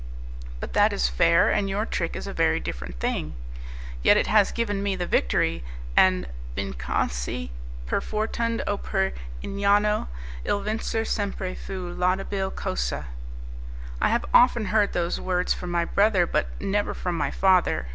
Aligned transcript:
"But 0.59 0.73
that 0.73 0.91
is 0.93 1.07
fair, 1.07 1.51
and 1.51 1.69
your 1.69 1.85
trick 1.85 2.15
is 2.15 2.25
a 2.25 2.33
very 2.33 2.59
different 2.59 2.99
thing." 2.99 3.35
"Yet 4.01 4.17
it 4.17 4.25
has 4.25 4.51
given 4.51 4.81
me 4.81 4.95
the 4.95 5.05
victory, 5.05 5.63
and 5.95 6.27
"Vincasi 6.57 7.51
per 7.85 8.01
fortund 8.01 8.63
o 8.65 8.77
per 8.77 9.13
ingano, 9.43 10.07
Il 10.43 10.59
vincer 10.63 11.05
sempre 11.05 11.53
fu 11.53 11.93
laudabil 11.93 12.49
cosa"... 12.55 13.09
"I 14.01 14.09
have 14.09 14.25
often 14.33 14.65
heard 14.73 14.93
those 14.93 15.21
words 15.21 15.53
from 15.53 15.69
my 15.69 15.85
brother, 15.85 16.25
but 16.25 16.47
never 16.59 16.95
from 16.95 17.15
my 17.15 17.29
father. 17.29 17.85